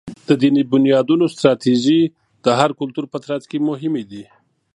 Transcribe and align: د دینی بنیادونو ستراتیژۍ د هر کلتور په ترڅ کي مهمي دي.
د 0.27 0.29
دینی 0.41 0.63
بنیادونو 0.73 1.25
ستراتیژۍ 1.33 2.01
د 2.45 2.47
هر 2.59 2.69
کلتور 2.79 3.05
په 3.13 3.17
ترڅ 3.25 3.43
کي 3.51 3.57
مهمي 3.69 4.03
دي. 4.11 4.23